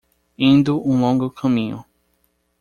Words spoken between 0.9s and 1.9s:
longo caminho